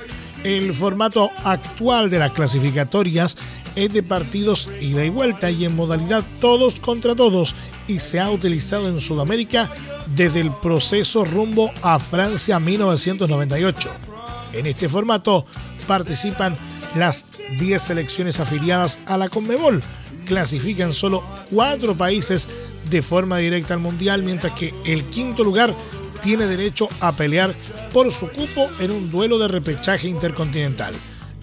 El 0.44 0.74
formato 0.74 1.30
actual 1.44 2.10
de 2.10 2.18
las 2.18 2.32
clasificatorias 2.32 3.38
es 3.76 3.90
de 3.90 4.02
partidos 4.02 4.68
ida 4.82 5.02
y 5.02 5.08
vuelta 5.08 5.50
y 5.50 5.64
en 5.64 5.74
modalidad 5.74 6.24
todos 6.42 6.78
contra 6.78 7.14
todos 7.14 7.54
y 7.88 8.00
se 8.00 8.20
ha 8.20 8.30
utilizado 8.30 8.86
en 8.90 9.00
Sudamérica 9.00 9.72
desde 10.14 10.42
el 10.42 10.52
proceso 10.52 11.24
rumbo 11.24 11.70
a 11.80 11.98
Francia 11.98 12.60
1998. 12.60 14.13
En 14.54 14.66
este 14.66 14.88
formato 14.88 15.46
participan 15.86 16.56
las 16.96 17.32
10 17.58 17.82
selecciones 17.82 18.40
afiliadas 18.40 18.98
a 19.06 19.18
la 19.18 19.28
Conmebol. 19.28 19.82
Clasifican 20.26 20.94
solo 20.94 21.22
4 21.50 21.96
países 21.96 22.48
de 22.88 23.02
forma 23.02 23.38
directa 23.38 23.74
al 23.74 23.80
Mundial, 23.80 24.22
mientras 24.22 24.52
que 24.54 24.72
el 24.86 25.04
quinto 25.04 25.44
lugar 25.44 25.74
tiene 26.22 26.46
derecho 26.46 26.88
a 27.00 27.14
pelear 27.14 27.54
por 27.92 28.10
su 28.10 28.28
cupo 28.28 28.68
en 28.80 28.90
un 28.90 29.10
duelo 29.10 29.38
de 29.38 29.48
repechaje 29.48 30.08
intercontinental. 30.08 30.94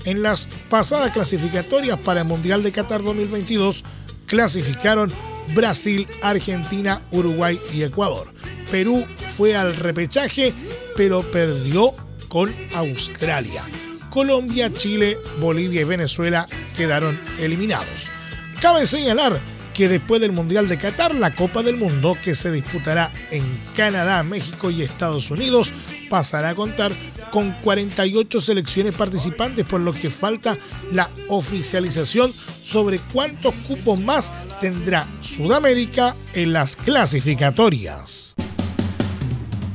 En 0.06 0.24
las 0.24 0.48
pasadas 0.70 1.12
clasificatorias 1.12 2.00
para 2.00 2.22
el 2.22 2.28
Mundial 2.28 2.64
de 2.64 2.72
Qatar 2.72 3.04
2022 3.04 3.84
clasificaron 4.26 5.12
Brasil, 5.54 6.08
Argentina, 6.24 7.02
Uruguay 7.12 7.60
y 7.74 7.84
Ecuador. 7.84 8.34
Perú 8.72 9.06
fue 9.38 9.56
al 9.56 9.76
repechaje, 9.76 10.54
pero 10.96 11.22
perdió 11.22 11.94
con 12.32 12.56
Australia. 12.76 13.66
Colombia, 14.10 14.72
Chile, 14.72 15.18
Bolivia 15.42 15.82
y 15.82 15.84
Venezuela 15.84 16.48
quedaron 16.78 17.20
eliminados. 17.40 18.10
Cabe 18.62 18.88
señalar 18.88 19.38
que 19.74 19.90
después 19.90 20.22
del 20.22 20.32
Mundial 20.32 20.70
de 20.70 20.78
Qatar, 20.78 21.14
la 21.14 21.36
Copa 21.36 21.62
del 21.62 21.76
Mundo, 21.76 22.18
que 22.24 22.34
se 22.34 22.50
disputará 22.50 23.12
en 23.32 23.44
Canadá, 23.76 24.24
México 24.24 24.72
y 24.72 24.82
Estados 24.82 25.30
Unidos, 25.30 25.74
pasará 26.10 26.52
a 26.52 26.56
contar 26.56 26.94
con 27.32 27.52
48 27.62 28.40
selecciones 28.40 28.96
participantes, 28.96 29.66
por 29.66 29.82
lo 29.82 29.92
que 29.92 30.10
falta 30.10 30.58
la 30.94 31.10
oficialización 31.28 32.32
sobre 32.64 33.00
cuántos 33.12 33.54
cupos 33.68 34.00
más 34.00 34.32
tendrá 34.62 35.06
Sudamérica 35.20 36.16
en 36.34 36.54
las 36.54 36.78
clasificatorias 36.78 38.36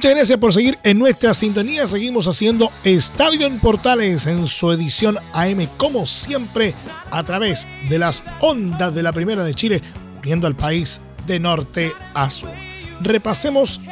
Muchas 0.00 0.14
gracias 0.14 0.38
por 0.38 0.54
seguir 0.54 0.78
en 0.82 0.98
nuestra 0.98 1.34
sintonía. 1.34 1.86
Seguimos 1.86 2.26
haciendo 2.26 2.72
Estadio 2.84 3.46
en 3.46 3.60
Portales 3.60 4.26
en 4.26 4.46
su 4.46 4.72
edición 4.72 5.18
AM, 5.34 5.66
como 5.76 6.06
siempre, 6.06 6.74
a 7.10 7.22
través 7.22 7.68
de 7.90 7.98
las 7.98 8.24
ondas 8.40 8.94
de 8.94 9.02
la 9.02 9.12
Primera 9.12 9.44
de 9.44 9.52
Chile, 9.52 9.82
uniendo 10.18 10.46
al 10.46 10.56
país 10.56 11.02
de 11.26 11.38
norte 11.38 11.92
a 12.14 12.30
sur. 12.30 12.48
Repasemos 13.02 13.82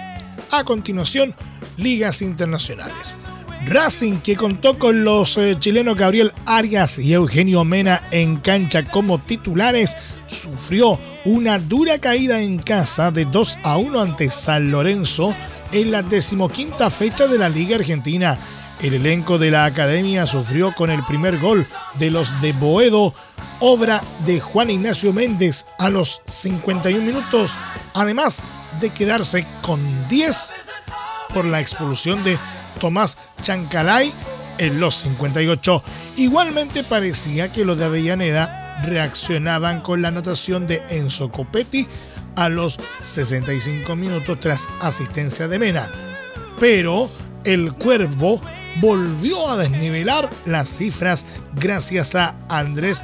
a 0.50 0.64
continuación 0.64 1.34
ligas 1.76 2.22
internacionales. 2.22 3.18
Racing, 3.66 4.20
que 4.20 4.34
contó 4.34 4.78
con 4.78 5.04
los 5.04 5.36
eh, 5.36 5.56
chilenos 5.58 5.94
Gabriel 5.94 6.32
Arias 6.46 6.98
y 6.98 7.12
Eugenio 7.12 7.64
Mena 7.64 8.02
en 8.12 8.38
cancha 8.38 8.86
como 8.86 9.18
titulares, 9.18 9.94
sufrió 10.26 10.98
una 11.26 11.58
dura 11.58 11.98
caída 11.98 12.40
en 12.40 12.60
casa 12.60 13.10
de 13.10 13.26
2 13.26 13.58
a 13.62 13.76
1 13.76 14.00
ante 14.00 14.30
San 14.30 14.70
Lorenzo 14.70 15.34
en 15.72 15.90
la 15.90 16.02
decimoquinta 16.02 16.90
fecha 16.90 17.26
de 17.26 17.38
la 17.38 17.48
Liga 17.48 17.76
Argentina. 17.76 18.38
El 18.80 18.94
elenco 18.94 19.38
de 19.38 19.50
la 19.50 19.64
academia 19.64 20.26
sufrió 20.26 20.72
con 20.74 20.90
el 20.90 21.04
primer 21.04 21.38
gol 21.38 21.66
de 21.94 22.10
los 22.10 22.40
de 22.40 22.52
Boedo, 22.52 23.12
obra 23.60 24.02
de 24.24 24.40
Juan 24.40 24.70
Ignacio 24.70 25.12
Méndez 25.12 25.66
a 25.78 25.90
los 25.90 26.22
51 26.26 27.04
minutos, 27.04 27.52
además 27.94 28.44
de 28.80 28.90
quedarse 28.90 29.46
con 29.62 30.08
10 30.08 30.52
por 31.34 31.44
la 31.44 31.60
expulsión 31.60 32.22
de 32.22 32.38
Tomás 32.80 33.18
Chancalay 33.42 34.12
en 34.58 34.80
los 34.80 34.96
58. 34.96 35.82
Igualmente 36.16 36.84
parecía 36.84 37.50
que 37.50 37.64
los 37.64 37.78
de 37.78 37.86
Avellaneda 37.86 38.80
reaccionaban 38.84 39.80
con 39.80 40.02
la 40.02 40.08
anotación 40.08 40.66
de 40.66 40.84
Enzo 40.88 41.30
Copetti 41.30 41.88
a 42.38 42.48
los 42.48 42.78
65 43.00 43.96
minutos 43.96 44.38
tras 44.38 44.68
asistencia 44.80 45.48
de 45.48 45.58
Mena. 45.58 45.90
Pero 46.60 47.10
el 47.42 47.72
Cuervo 47.72 48.40
volvió 48.80 49.50
a 49.50 49.56
desnivelar 49.56 50.30
las 50.46 50.68
cifras 50.68 51.26
gracias 51.54 52.14
a 52.14 52.36
Andrés 52.48 53.02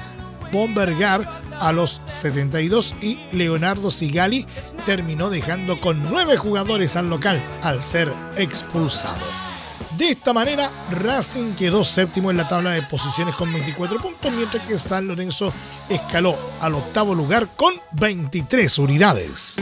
Bombergar 0.53 1.29
a 1.59 1.73
los 1.73 2.01
72 2.07 2.95
y 3.03 3.19
Leonardo 3.33 3.91
Sigali 3.91 4.47
terminó 4.87 5.31
dejando 5.31 5.81
con 5.81 6.01
nueve 6.05 6.37
jugadores 6.37 6.95
al 6.95 7.11
local 7.11 7.43
al 7.63 7.83
ser 7.83 8.13
expulsado. 8.37 9.44
De 9.97 10.11
esta 10.11 10.33
manera, 10.33 10.73
Racing 10.91 11.55
quedó 11.55 11.85
séptimo 11.85 12.31
en 12.33 12.37
la 12.37 12.49
tabla 12.49 12.71
de 12.71 12.83
posiciones 12.83 13.37
con 13.37 13.53
24 13.53 14.01
puntos, 14.01 14.33
mientras 14.33 14.67
que 14.67 14.77
San 14.77 15.07
Lorenzo 15.07 15.53
escaló 15.89 16.37
al 16.61 16.75
octavo 16.75 17.15
lugar 17.15 17.49
con 17.55 17.75
23 17.93 18.79
unidades. 18.79 19.57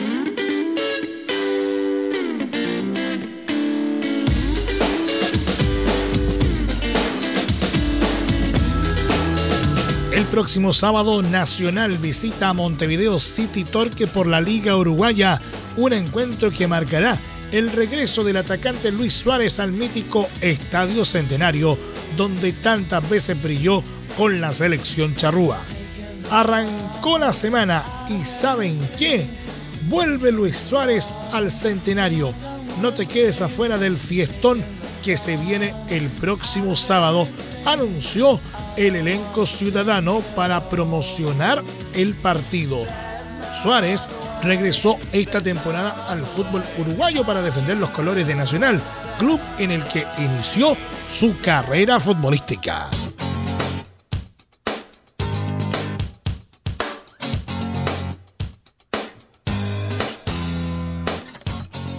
El 10.13 10.25
próximo 10.31 10.73
sábado, 10.73 11.21
Nacional 11.21 11.99
visita 11.99 12.49
a 12.49 12.55
Montevideo 12.55 13.19
City 13.19 13.65
Torque 13.65 14.07
por 14.07 14.27
la 14.27 14.41
Liga 14.41 14.77
Uruguaya, 14.79 15.43
un 15.77 15.93
encuentro 15.93 16.51
que 16.51 16.67
marcará 16.67 17.19
el 17.53 17.71
regreso 17.71 18.25
del 18.25 18.39
atacante 18.39 18.91
Luis 18.91 19.15
Suárez 19.15 19.61
al 19.61 19.73
mítico 19.73 20.29
Estadio 20.41 21.05
Centenario, 21.05 21.79
donde 22.17 22.53
tantas 22.53 23.09
veces 23.09 23.41
brilló 23.41 23.83
con 24.17 24.41
la 24.41 24.53
selección 24.53 25.15
charrúa. 25.15 25.59
Arrancó 26.31 27.19
la 27.19 27.33
semana 27.33 27.85
y 28.09 28.25
¿saben 28.25 28.79
qué? 28.99 29.27
Vuelve 29.89 30.33
Luis 30.33 30.57
Suárez 30.57 31.13
al 31.33 31.51
Centenario. 31.51 32.33
No 32.81 32.93
te 32.95 33.07
quedes 33.07 33.43
afuera 33.43 33.77
del 33.77 33.99
fiestón 33.99 34.65
que 35.05 35.19
se 35.19 35.37
viene 35.37 35.75
el 35.89 36.09
próximo 36.09 36.75
sábado, 36.75 37.29
anunció 37.67 38.41
el 38.77 38.97
elenco 38.97 39.45
ciudadano 39.45 40.21
para 40.35 40.71
promocionar 40.71 41.63
el 41.93 42.15
partido. 42.15 42.87
Suárez 43.63 44.09
regresó 44.43 44.99
esta 45.13 45.41
temporada 45.41 46.07
al 46.09 46.27
fútbol 46.27 46.63
uruguayo 46.79 47.25
para 47.25 47.43
defender 47.43 47.77
los 47.77 47.91
colores 47.91 48.27
de 48.27 48.35
Nacional, 48.35 48.83
club 49.19 49.41
en 49.59 49.71
el 49.71 49.85
que 49.85 50.07
inició 50.19 50.77
su 51.09 51.39
carrera 51.41 52.01
futbolística. 52.01 52.91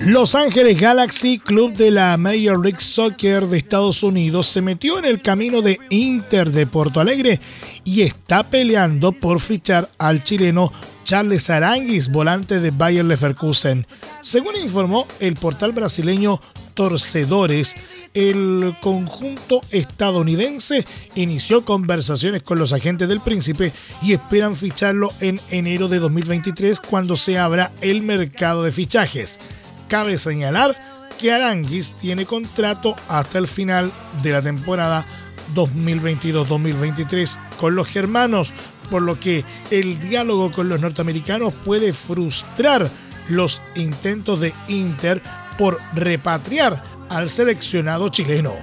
Los 0.05 0.35
Ángeles 0.35 0.81
Galaxy, 0.81 1.39
club 1.39 1.75
de 1.75 1.89
la 1.89 2.17
Major 2.17 2.61
League 2.61 2.81
Soccer 2.81 3.47
de 3.47 3.57
Estados 3.57 4.03
Unidos, 4.03 4.47
se 4.47 4.61
metió 4.61 4.99
en 4.99 5.05
el 5.05 5.21
camino 5.21 5.61
de 5.61 5.79
Inter 5.91 6.51
de 6.51 6.67
Porto 6.67 6.99
Alegre 6.99 7.39
y 7.85 8.01
está 8.01 8.49
peleando 8.49 9.13
por 9.13 9.39
fichar 9.39 9.87
al 9.97 10.21
chileno 10.21 10.73
Charles 11.03 11.49
Aranguis, 11.49 12.09
volante 12.09 12.59
de 12.59 12.71
Bayer 12.71 13.05
Leverkusen. 13.05 13.85
Según 14.21 14.55
informó 14.55 15.07
el 15.19 15.35
portal 15.35 15.71
brasileño 15.71 16.39
Torcedores, 16.73 17.75
el 18.13 18.75
conjunto 18.81 19.61
estadounidense 19.71 20.85
inició 21.15 21.65
conversaciones 21.65 22.41
con 22.41 22.59
los 22.59 22.73
agentes 22.73 23.07
del 23.07 23.21
príncipe 23.21 23.71
y 24.01 24.13
esperan 24.13 24.55
ficharlo 24.55 25.13
en 25.19 25.39
enero 25.49 25.87
de 25.87 25.99
2023 25.99 26.79
cuando 26.79 27.15
se 27.15 27.37
abra 27.37 27.71
el 27.81 28.01
mercado 28.01 28.63
de 28.63 28.71
fichajes. 28.71 29.39
Cabe 29.87 30.17
señalar 30.17 31.09
que 31.19 31.31
Aranguis 31.31 31.93
tiene 31.93 32.25
contrato 32.25 32.95
hasta 33.07 33.37
el 33.37 33.47
final 33.47 33.91
de 34.21 34.31
la 34.31 34.41
temporada 34.41 35.05
2022-2023 35.53 37.39
con 37.59 37.75
los 37.75 37.87
germanos, 37.87 38.53
por 38.93 39.01
lo 39.01 39.19
que 39.19 39.43
el 39.71 39.99
diálogo 39.99 40.51
con 40.51 40.69
los 40.69 40.79
norteamericanos 40.79 41.51
puede 41.65 41.93
frustrar 41.93 42.91
los 43.27 43.59
intentos 43.73 44.39
de 44.39 44.53
Inter 44.67 45.19
por 45.57 45.81
repatriar 45.95 46.83
al 47.09 47.27
seleccionado 47.27 48.09
chileno. 48.09 48.53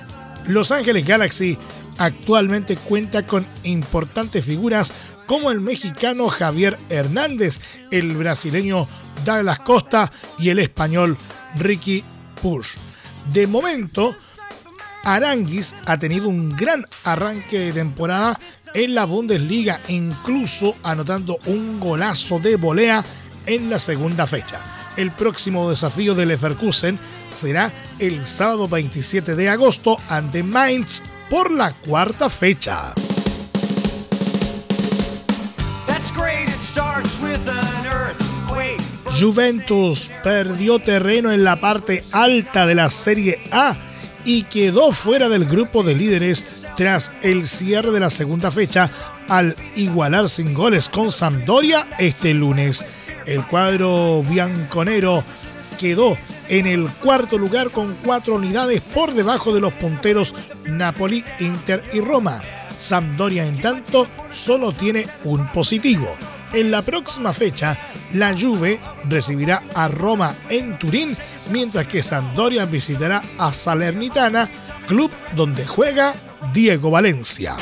Los 0.46 0.70
Ángeles 0.70 1.04
Galaxy 1.04 1.58
actualmente 1.98 2.76
cuenta 2.76 3.26
con 3.26 3.44
importantes 3.64 4.44
figuras 4.44 4.92
como 5.26 5.50
el 5.50 5.60
mexicano 5.60 6.28
Javier 6.28 6.78
Hernández, 6.90 7.58
el 7.90 8.14
brasileño 8.14 8.86
Douglas 9.24 9.58
Costa 9.58 10.12
y 10.38 10.50
el 10.50 10.60
español 10.60 11.16
Ricky 11.56 12.04
Push. 12.40 12.76
De 13.32 13.48
momento, 13.48 14.14
Aranguis 15.02 15.74
ha 15.86 15.98
tenido 15.98 16.28
un 16.28 16.54
gran 16.54 16.86
arranque 17.02 17.58
de 17.58 17.72
temporada 17.72 18.38
en 18.74 18.94
la 18.94 19.04
Bundesliga, 19.04 19.80
incluso 19.88 20.76
anotando 20.82 21.38
un 21.46 21.80
golazo 21.80 22.38
de 22.38 22.56
volea 22.56 23.04
en 23.46 23.70
la 23.70 23.78
segunda 23.78 24.26
fecha. 24.26 24.60
El 24.96 25.12
próximo 25.12 25.70
desafío 25.70 26.14
de 26.14 26.26
Leverkusen 26.26 26.98
será 27.30 27.72
el 27.98 28.26
sábado 28.26 28.68
27 28.68 29.34
de 29.34 29.48
agosto 29.48 29.96
ante 30.08 30.42
Mainz 30.42 31.02
por 31.28 31.50
la 31.50 31.72
cuarta 31.72 32.28
fecha. 32.28 32.92
Juventus 39.18 40.10
perdió 40.22 40.78
terreno 40.78 41.30
en 41.30 41.44
la 41.44 41.60
parte 41.60 42.02
alta 42.12 42.66
de 42.66 42.74
la 42.74 42.88
Serie 42.88 43.40
A 43.52 43.76
y 44.24 44.44
quedó 44.44 44.92
fuera 44.92 45.28
del 45.28 45.44
grupo 45.44 45.82
de 45.82 45.94
líderes 45.94 46.59
tras 46.80 47.12
el 47.20 47.46
cierre 47.46 47.90
de 47.90 48.00
la 48.00 48.08
segunda 48.08 48.50
fecha 48.50 48.90
al 49.28 49.54
igualar 49.76 50.30
sin 50.30 50.54
goles 50.54 50.88
con 50.88 51.12
Sampdoria 51.12 51.86
este 51.98 52.32
lunes. 52.32 52.86
El 53.26 53.44
cuadro 53.44 54.24
bianconero 54.26 55.22
quedó 55.78 56.16
en 56.48 56.66
el 56.66 56.88
cuarto 56.88 57.36
lugar 57.36 57.70
con 57.70 57.96
cuatro 58.02 58.36
unidades 58.36 58.80
por 58.80 59.12
debajo 59.12 59.52
de 59.52 59.60
los 59.60 59.74
punteros 59.74 60.34
Napoli, 60.64 61.22
Inter 61.40 61.84
y 61.92 62.00
Roma. 62.00 62.40
Sampdoria, 62.78 63.44
en 63.44 63.60
tanto, 63.60 64.06
solo 64.30 64.72
tiene 64.72 65.06
un 65.24 65.52
positivo. 65.52 66.08
En 66.54 66.70
la 66.70 66.80
próxima 66.80 67.34
fecha, 67.34 67.78
la 68.14 68.34
Juve 68.34 68.80
recibirá 69.06 69.64
a 69.74 69.86
Roma 69.88 70.34
en 70.48 70.78
Turín, 70.78 71.14
mientras 71.52 71.86
que 71.86 72.02
Sampdoria 72.02 72.64
visitará 72.64 73.20
a 73.38 73.52
Salernitana, 73.52 74.48
club 74.86 75.10
donde 75.36 75.66
juega 75.66 76.14
Diego 76.52 76.90
Valencia. 76.90 77.56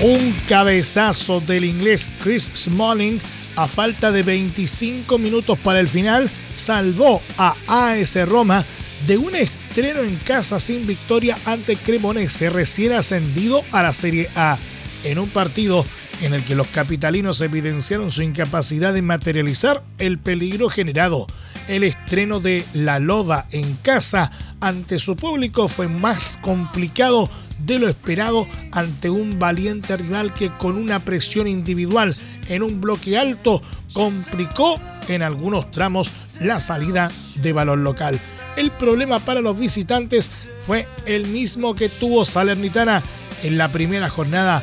Un 0.00 0.32
cabezazo 0.48 1.40
del 1.40 1.64
inglés 1.64 2.08
Chris 2.22 2.50
Smalling 2.54 3.20
a 3.56 3.66
falta 3.66 4.12
de 4.12 4.22
25 4.22 5.18
minutos 5.18 5.58
para 5.58 5.80
el 5.80 5.88
final 5.88 6.30
salvó 6.54 7.22
a 7.38 7.54
AS 7.66 8.16
Roma 8.28 8.64
de 9.06 9.16
un 9.16 9.34
estreno 9.34 10.00
en 10.00 10.16
casa 10.16 10.60
sin 10.60 10.86
victoria 10.86 11.38
ante 11.46 11.76
Cremonese 11.76 12.50
recién 12.50 12.92
ascendido 12.92 13.64
a 13.72 13.82
la 13.82 13.92
Serie 13.92 14.28
A 14.34 14.58
en 15.06 15.18
un 15.18 15.28
partido 15.28 15.84
en 16.20 16.34
el 16.34 16.44
que 16.44 16.54
los 16.54 16.66
capitalinos 16.68 17.40
evidenciaron 17.40 18.10
su 18.10 18.22
incapacidad 18.22 18.92
de 18.92 19.02
materializar 19.02 19.82
el 19.98 20.18
peligro 20.18 20.68
generado. 20.68 21.26
El 21.68 21.84
estreno 21.84 22.40
de 22.40 22.64
La 22.74 22.98
Loba 22.98 23.46
en 23.50 23.74
casa 23.76 24.30
ante 24.60 24.98
su 24.98 25.16
público 25.16 25.68
fue 25.68 25.88
más 25.88 26.38
complicado 26.40 27.28
de 27.58 27.78
lo 27.78 27.88
esperado 27.88 28.46
ante 28.72 29.10
un 29.10 29.38
valiente 29.38 29.96
rival 29.96 30.34
que 30.34 30.50
con 30.50 30.76
una 30.76 31.00
presión 31.00 31.46
individual 31.48 32.14
en 32.48 32.62
un 32.62 32.80
bloque 32.80 33.18
alto 33.18 33.62
complicó 33.92 34.80
en 35.08 35.22
algunos 35.22 35.70
tramos 35.70 36.36
la 36.40 36.60
salida 36.60 37.10
de 37.36 37.52
balón 37.52 37.84
local. 37.84 38.20
El 38.56 38.70
problema 38.70 39.20
para 39.20 39.40
los 39.40 39.58
visitantes 39.58 40.30
fue 40.60 40.88
el 41.06 41.26
mismo 41.26 41.74
que 41.74 41.88
tuvo 41.88 42.24
Salernitana 42.24 43.02
en 43.42 43.58
la 43.58 43.70
primera 43.70 44.08
jornada 44.08 44.62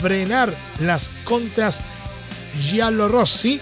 frenar 0.00 0.54
las 0.80 1.10
contras 1.24 1.80
Giallo 2.60 3.08
Rossi 3.08 3.60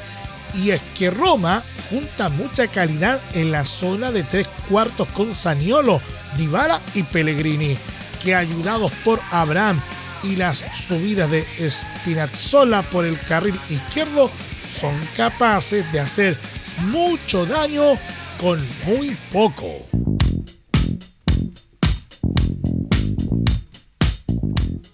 y 0.55 0.71
es 0.71 0.83
que 0.97 1.11
Roma 1.11 1.63
junta 1.91 2.29
mucha 2.29 2.69
calidad 2.69 3.21
en 3.35 3.53
la 3.53 3.65
zona 3.65 4.13
de 4.13 4.23
tres 4.23 4.49
cuartos 4.69 5.09
con 5.09 5.35
Saniolo, 5.35 6.01
Dybala 6.37 6.81
y 6.95 7.03
Pellegrini, 7.03 7.77
que 8.23 8.35
ayudados 8.35 8.93
por 9.05 9.21
Abraham 9.31 9.81
y 10.23 10.37
las 10.37 10.65
subidas 10.75 11.31
de 11.31 11.47
Spinazzola 11.69 12.83
por 12.83 13.05
el 13.05 13.19
carril 13.21 13.59
izquierdo 13.69 14.31
son 14.69 14.95
capaces 15.17 15.91
de 15.93 16.01
hacer 16.01 16.39
mucho 16.87 17.45
daño 17.47 17.99
con 18.41 18.61
muy 18.87 19.17
poco. 19.33 19.87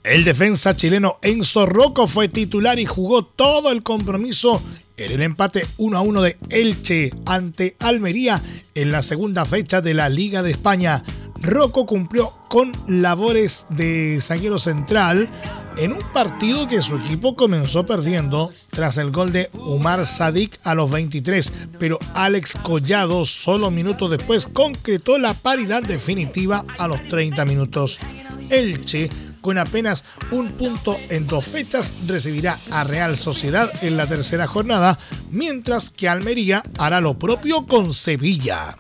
El 0.09 0.25
defensa 0.25 0.75
chileno 0.75 1.18
Enzo 1.21 1.66
Rocco 1.66 2.07
fue 2.07 2.29
titular 2.29 2.79
y 2.79 2.87
jugó 2.87 3.27
todo 3.27 3.71
el 3.71 3.83
compromiso 3.83 4.62
en 4.97 5.12
el 5.12 5.21
empate 5.21 5.66
1 5.77 5.99
a 5.99 6.01
1 6.01 6.23
de 6.23 6.38
Elche 6.49 7.12
ante 7.27 7.77
Almería 7.79 8.42
en 8.75 8.90
la 8.90 9.03
segunda 9.03 9.44
fecha 9.44 9.83
de 9.83 9.92
la 9.92 10.09
Liga 10.09 10.42
de 10.42 10.51
España. 10.51 11.05
Rocco 11.42 11.85
cumplió 11.85 12.33
con 12.49 12.73
labores 12.87 13.66
de 13.68 14.16
zaguero 14.23 14.59
central 14.59 15.29
en 15.77 15.92
un 15.92 16.03
partido 16.14 16.66
que 16.66 16.81
su 16.81 16.97
equipo 16.97 17.37
comenzó 17.37 17.85
perdiendo 17.85 18.51
tras 18.71 18.97
el 18.97 19.11
gol 19.11 19.31
de 19.31 19.51
Umar 19.53 20.07
Sadik 20.07 20.59
a 20.64 20.75
los 20.75 20.90
23, 20.90 21.53
pero 21.79 21.99
Alex 22.14 22.57
Collado 22.62 23.27
solo 23.27 23.71
minutos 23.71 24.11
después 24.11 24.47
concretó 24.47 25.18
la 25.18 25.35
paridad 25.35 25.83
definitiva 25.83 26.64
a 26.79 26.88
los 26.88 27.07
30 27.09 27.44
minutos. 27.44 28.01
Elche 28.49 29.11
con 29.48 29.56
apenas 29.56 30.04
un 30.30 30.52
punto 30.52 30.98
en 31.08 31.26
dos 31.26 31.46
fechas, 31.46 31.94
recibirá 32.06 32.54
a 32.70 32.84
Real 32.84 33.16
Sociedad 33.16 33.72
en 33.82 33.96
la 33.96 34.06
tercera 34.06 34.46
jornada, 34.46 34.98
mientras 35.30 35.88
que 35.88 36.06
Almería 36.06 36.62
hará 36.76 37.00
lo 37.00 37.18
propio 37.18 37.66
con 37.66 37.94
Sevilla. 37.94 38.76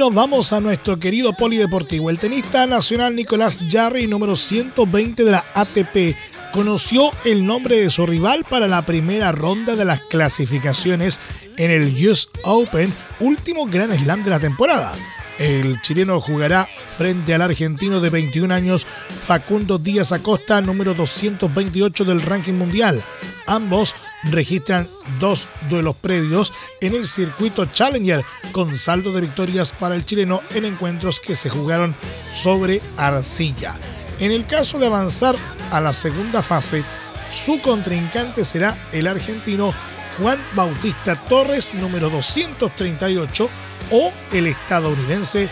Nos 0.00 0.14
vamos 0.14 0.54
a 0.54 0.60
nuestro 0.60 0.98
querido 0.98 1.34
polideportivo. 1.34 2.08
El 2.08 2.18
tenista 2.18 2.66
nacional 2.66 3.14
Nicolás 3.14 3.60
Jarry, 3.68 4.06
número 4.06 4.34
120 4.34 5.24
de 5.24 5.30
la 5.30 5.44
ATP, 5.54 6.16
conoció 6.54 7.10
el 7.26 7.44
nombre 7.44 7.80
de 7.80 7.90
su 7.90 8.06
rival 8.06 8.46
para 8.48 8.66
la 8.66 8.80
primera 8.80 9.30
ronda 9.30 9.76
de 9.76 9.84
las 9.84 10.00
clasificaciones 10.00 11.20
en 11.58 11.70
el 11.70 12.08
US 12.08 12.30
Open, 12.44 12.94
último 13.20 13.66
Grand 13.66 13.94
Slam 13.98 14.24
de 14.24 14.30
la 14.30 14.40
temporada. 14.40 14.94
El 15.40 15.80
chileno 15.80 16.20
jugará 16.20 16.68
frente 16.86 17.32
al 17.32 17.40
argentino 17.40 18.00
de 18.00 18.10
21 18.10 18.52
años 18.52 18.86
Facundo 19.18 19.78
Díaz 19.78 20.12
Acosta, 20.12 20.60
número 20.60 20.92
228 20.92 22.04
del 22.04 22.20
ranking 22.20 22.52
mundial. 22.52 23.02
Ambos 23.46 23.94
registran 24.24 24.86
dos 25.18 25.48
duelos 25.70 25.96
previos 25.96 26.52
en 26.82 26.94
el 26.94 27.06
circuito 27.06 27.64
Challenger, 27.64 28.22
con 28.52 28.76
saldo 28.76 29.12
de 29.12 29.22
victorias 29.22 29.72
para 29.72 29.96
el 29.96 30.04
chileno 30.04 30.42
en 30.50 30.66
encuentros 30.66 31.20
que 31.20 31.34
se 31.34 31.48
jugaron 31.48 31.96
sobre 32.30 32.82
arcilla. 32.98 33.80
En 34.18 34.32
el 34.32 34.44
caso 34.44 34.78
de 34.78 34.88
avanzar 34.88 35.36
a 35.70 35.80
la 35.80 35.94
segunda 35.94 36.42
fase, 36.42 36.84
su 37.32 37.62
contrincante 37.62 38.44
será 38.44 38.76
el 38.92 39.06
argentino 39.06 39.72
Juan 40.20 40.38
Bautista 40.54 41.16
Torres, 41.16 41.72
número 41.72 42.10
238, 42.10 43.48
o 43.90 44.12
el 44.32 44.46
estadounidense 44.48 45.48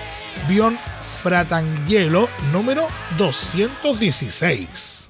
Bjorn 0.47 0.79
Fratangelo, 1.23 2.29
número 2.53 2.87
216. 3.17 5.07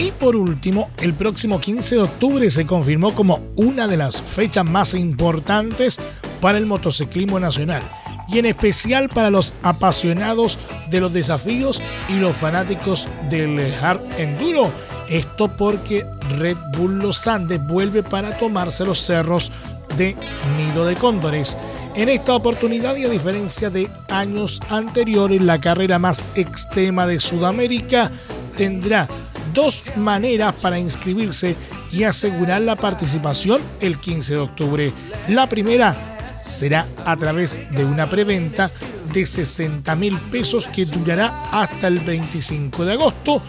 Y 0.00 0.12
por 0.12 0.36
último, 0.36 0.90
el 0.98 1.14
próximo 1.14 1.58
15 1.60 1.94
de 1.94 2.02
octubre 2.02 2.50
se 2.50 2.66
confirmó 2.66 3.14
como 3.14 3.40
una 3.56 3.86
de 3.86 3.96
las 3.96 4.20
fechas 4.20 4.66
más 4.66 4.92
importantes 4.94 5.98
para 6.42 6.58
el 6.58 6.66
motociclismo 6.66 7.40
nacional 7.40 7.82
y 8.28 8.38
en 8.38 8.46
especial 8.46 9.08
para 9.08 9.30
los 9.30 9.54
apasionados 9.62 10.58
de 10.90 11.00
los 11.00 11.12
desafíos 11.12 11.82
y 12.08 12.14
los 12.14 12.36
fanáticos 12.36 13.08
del 13.28 13.60
hard 13.82 14.00
enduro. 14.18 14.70
Esto 15.08 15.54
porque 15.54 16.06
Red 16.38 16.56
Bull 16.76 16.98
Los 16.98 17.26
Andes 17.26 17.60
vuelve 17.66 18.02
para 18.02 18.36
tomarse 18.38 18.84
los 18.84 18.98
cerros 19.00 19.52
de 19.96 20.16
Nido 20.56 20.86
de 20.86 20.96
Cóndores. 20.96 21.56
En 21.94 22.08
esta 22.08 22.34
oportunidad 22.34 22.96
y 22.96 23.04
a 23.04 23.08
diferencia 23.08 23.70
de 23.70 23.88
años 24.08 24.60
anteriores, 24.68 25.40
la 25.40 25.60
carrera 25.60 25.98
más 25.98 26.24
extrema 26.34 27.06
de 27.06 27.20
Sudamérica 27.20 28.10
tendrá 28.56 29.06
dos 29.52 29.84
maneras 29.96 30.54
para 30.60 30.78
inscribirse 30.78 31.54
y 31.92 32.02
asegurar 32.02 32.62
la 32.62 32.74
participación 32.74 33.60
el 33.80 34.00
15 34.00 34.34
de 34.34 34.40
octubre. 34.40 34.92
La 35.28 35.46
primera 35.46 36.13
será 36.46 36.86
a 37.04 37.16
través 37.16 37.60
de 37.70 37.84
una 37.84 38.08
preventa 38.08 38.70
de 39.12 39.26
60 39.26 39.94
mil 39.96 40.18
pesos 40.30 40.68
que 40.68 40.84
durará 40.84 41.50
hasta 41.50 41.88
el 41.88 42.00
25 42.00 42.84
de 42.84 42.92
agosto 42.92 43.42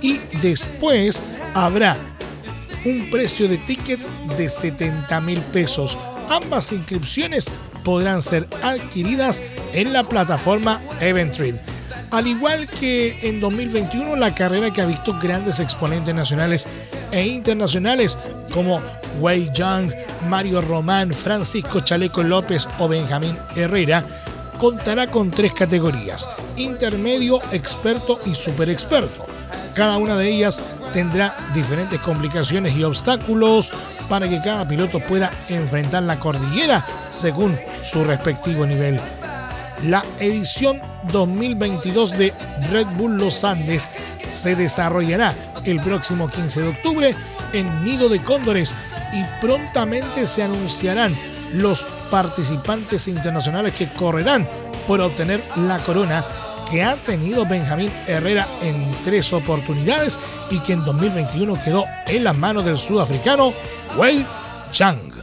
y 0.00 0.18
después 0.40 1.22
habrá 1.54 1.96
un 2.84 3.10
precio 3.10 3.48
de 3.48 3.58
ticket 3.58 4.00
de 4.36 4.48
70 4.48 5.20
mil 5.20 5.40
pesos. 5.40 5.96
Ambas 6.28 6.72
inscripciones 6.72 7.46
podrán 7.84 8.22
ser 8.22 8.46
adquiridas 8.62 9.42
en 9.72 9.92
la 9.92 10.04
plataforma 10.04 10.80
Eventrid. 11.00 11.54
Al 12.10 12.26
igual 12.26 12.66
que 12.66 13.28
en 13.28 13.40
2021, 13.40 14.16
la 14.16 14.34
carrera 14.34 14.70
que 14.70 14.80
ha 14.80 14.86
visto 14.86 15.18
grandes 15.20 15.60
exponentes 15.60 16.14
nacionales 16.14 16.66
e 17.10 17.26
internacionales 17.26 18.16
como 18.52 18.80
Wei 19.18 19.50
Young, 19.52 19.90
Mario 20.28 20.60
Román, 20.60 21.12
Francisco 21.12 21.80
Chaleco 21.80 22.22
López 22.22 22.68
o 22.78 22.88
Benjamín 22.88 23.36
Herrera, 23.56 24.04
contará 24.58 25.06
con 25.06 25.30
tres 25.30 25.52
categorías, 25.52 26.28
intermedio, 26.56 27.40
experto 27.52 28.18
y 28.26 28.34
super 28.34 28.68
experto. 28.68 29.26
Cada 29.74 29.96
una 29.98 30.16
de 30.16 30.28
ellas 30.28 30.60
tendrá 30.92 31.36
diferentes 31.54 32.00
complicaciones 32.00 32.76
y 32.76 32.84
obstáculos 32.84 33.70
para 34.08 34.28
que 34.28 34.40
cada 34.40 34.66
piloto 34.66 35.00
pueda 35.00 35.30
enfrentar 35.48 36.02
la 36.02 36.18
cordillera 36.18 36.84
según 37.10 37.56
su 37.82 38.04
respectivo 38.04 38.66
nivel. 38.66 38.98
La 39.84 40.04
edición 40.18 40.80
2022 41.12 42.18
de 42.18 42.32
Red 42.72 42.86
Bull 42.96 43.16
Los 43.16 43.44
Andes 43.44 43.90
se 44.26 44.56
desarrollará 44.56 45.34
el 45.64 45.80
próximo 45.80 46.28
15 46.28 46.62
de 46.62 46.68
octubre 46.68 47.14
en 47.52 47.84
Nido 47.84 48.08
de 48.08 48.18
Cóndores 48.18 48.74
y 49.12 49.24
prontamente 49.40 50.26
se 50.26 50.42
anunciarán 50.42 51.16
los 51.54 51.86
participantes 52.10 53.08
internacionales 53.08 53.74
que 53.74 53.88
correrán 53.88 54.46
por 54.86 55.00
obtener 55.00 55.42
la 55.56 55.78
corona 55.80 56.24
que 56.70 56.82
ha 56.82 56.96
tenido 56.96 57.46
Benjamín 57.46 57.90
Herrera 58.06 58.46
en 58.62 58.90
tres 59.04 59.32
oportunidades 59.32 60.18
y 60.50 60.58
que 60.60 60.74
en 60.74 60.84
2021 60.84 61.62
quedó 61.64 61.84
en 62.06 62.24
las 62.24 62.36
manos 62.36 62.64
del 62.64 62.78
sudafricano 62.78 63.52
Wei 63.96 64.26
Chang. 64.70 65.18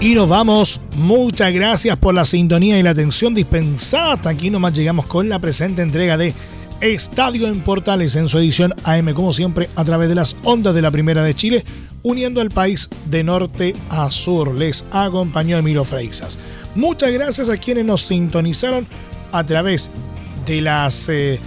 Y 0.00 0.14
nos 0.14 0.28
vamos. 0.28 0.80
Muchas 0.94 1.52
gracias 1.52 1.96
por 1.96 2.14
la 2.14 2.24
sintonía 2.24 2.78
y 2.78 2.82
la 2.82 2.90
atención 2.90 3.34
dispensada. 3.34 4.14
Hasta 4.14 4.30
aquí 4.30 4.48
nomás 4.48 4.72
llegamos 4.72 5.06
con 5.06 5.28
la 5.28 5.40
presente 5.40 5.82
entrega 5.82 6.16
de 6.16 6.34
Estadio 6.80 7.48
en 7.48 7.60
Portales 7.60 8.14
en 8.14 8.28
su 8.28 8.38
edición 8.38 8.72
AM, 8.84 9.12
como 9.12 9.32
siempre, 9.32 9.68
a 9.74 9.84
través 9.84 10.08
de 10.08 10.14
las 10.14 10.36
ondas 10.44 10.74
de 10.74 10.82
la 10.82 10.90
Primera 10.90 11.22
de 11.22 11.34
Chile, 11.34 11.64
uniendo 12.02 12.40
al 12.40 12.50
país 12.50 12.88
de 13.06 13.24
norte 13.24 13.74
a 13.90 14.10
sur. 14.10 14.54
Les 14.54 14.84
acompañó 14.92 15.56
Emilio 15.56 15.84
Freixas. 15.84 16.38
Muchas 16.74 17.12
gracias 17.12 17.48
a 17.48 17.56
quienes 17.56 17.84
nos 17.84 18.02
sintonizaron 18.02 18.86
a 19.32 19.44
través 19.44 19.90
de 20.46 20.60
las 20.60 21.08
eh, 21.08 21.40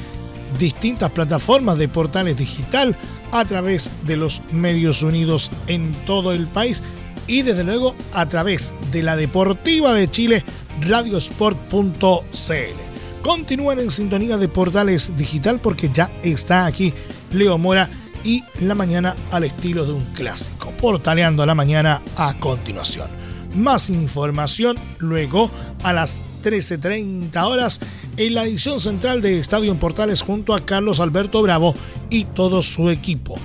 distintas 0.59 1.11
plataformas 1.11 1.77
de 1.77 1.87
Portales 1.87 2.35
Digital, 2.35 2.95
a 3.31 3.45
través 3.45 3.89
de 4.05 4.17
los 4.17 4.41
medios 4.51 5.01
unidos 5.01 5.51
en 5.67 5.93
todo 6.05 6.33
el 6.33 6.47
país 6.47 6.83
y 7.27 7.43
desde 7.43 7.63
luego 7.63 7.95
a 8.13 8.27
través 8.27 8.73
de 8.91 9.03
la 9.03 9.15
Deportiva 9.15 9.93
de 9.93 10.09
Chile, 10.09 10.43
radiosport.cl. 10.81 12.90
Continúen 13.21 13.79
en 13.79 13.91
sintonía 13.91 14.37
de 14.37 14.47
Portales 14.47 15.15
Digital 15.15 15.59
porque 15.61 15.89
ya 15.93 16.09
está 16.23 16.65
aquí 16.65 16.91
Leo 17.31 17.57
Mora 17.59 17.87
y 18.23 18.43
la 18.61 18.73
mañana 18.73 19.15
al 19.31 19.43
estilo 19.43 19.85
de 19.85 19.93
un 19.93 20.05
clásico, 20.13 20.71
portaleando 20.71 21.45
la 21.45 21.53
mañana 21.53 22.01
a 22.15 22.37
continuación. 22.39 23.07
Más 23.55 23.89
información 23.89 24.77
luego 24.97 25.51
a 25.83 25.93
las 25.93 26.19
13.30 26.43 27.43
horas 27.45 27.79
en 28.17 28.33
la 28.33 28.43
edición 28.43 28.79
central 28.79 29.21
de 29.21 29.39
Estadio 29.39 29.71
en 29.71 29.77
Portales 29.77 30.23
junto 30.23 30.55
a 30.55 30.61
Carlos 30.61 30.99
Alberto 30.99 31.43
Bravo 31.43 31.75
y 32.09 32.25
todo 32.25 32.63
su 32.63 32.89
equipo. 32.89 33.37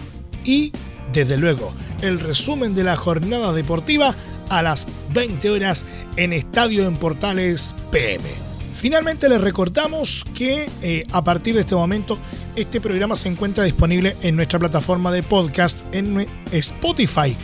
Y 0.44 0.72
desde 1.12 1.36
luego, 1.36 1.74
el 2.00 2.18
resumen 2.18 2.74
de 2.74 2.84
la 2.84 2.96
jornada 2.96 3.52
deportiva 3.52 4.14
a 4.48 4.62
las 4.62 4.88
20 5.12 5.50
horas 5.50 5.84
en 6.16 6.32
Estadio 6.32 6.86
en 6.86 6.96
Portales 6.96 7.74
PM. 7.90 8.55
Finalmente 8.76 9.28
les 9.30 9.40
recordamos 9.40 10.24
que 10.34 10.68
eh, 10.82 11.06
a 11.12 11.24
partir 11.24 11.54
de 11.54 11.62
este 11.62 11.74
momento 11.74 12.18
este 12.56 12.78
programa 12.78 13.16
se 13.16 13.28
encuentra 13.28 13.64
disponible 13.64 14.18
en 14.20 14.36
nuestra 14.36 14.58
plataforma 14.58 15.10
de 15.10 15.22
podcast 15.22 15.78
en 15.94 16.26
Spotify, 16.52 17.34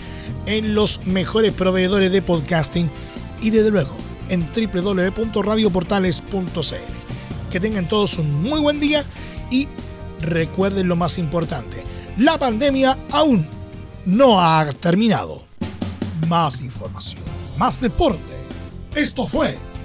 en 0.45 0.75
los 0.75 1.07
mejores 1.07 1.53
proveedores 1.53 2.13
de 2.13 2.21
podcasting 2.21 2.91
y 3.41 3.49
desde 3.49 3.71
luego 3.71 3.97
en 4.29 4.47
www.radioportales.cl. 4.55 7.51
Que 7.51 7.61
tengan 7.61 7.89
todos 7.89 8.19
un 8.19 8.43
muy 8.43 8.61
buen 8.61 8.79
día 8.79 9.03
y 9.51 9.69
recuerden 10.21 10.87
lo 10.87 10.97
más 10.97 11.17
importante, 11.17 11.83
la 12.19 12.37
pandemia 12.37 12.99
aún 13.11 13.47
no 14.05 14.39
ha 14.39 14.71
terminado. 14.71 15.47
más 16.29 16.61
información, 16.61 17.23
más 17.57 17.81
deporte. 17.81 18.21
Esto 18.95 19.27
fue 19.27 19.57